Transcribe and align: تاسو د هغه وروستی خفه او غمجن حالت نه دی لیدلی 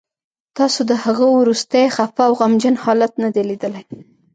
تاسو 0.57 0.81
د 0.89 0.91
هغه 1.03 1.25
وروستی 1.39 1.85
خفه 1.95 2.21
او 2.27 2.33
غمجن 2.39 2.75
حالت 2.83 3.13
نه 3.23 3.29
دی 3.33 3.43
لیدلی 3.49 3.83